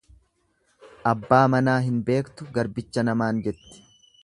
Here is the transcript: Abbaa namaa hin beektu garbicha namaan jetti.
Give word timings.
Abbaa 1.11 1.41
namaa 1.55 1.77
hin 1.89 2.01
beektu 2.09 2.49
garbicha 2.57 3.07
namaan 3.11 3.45
jetti. 3.49 3.87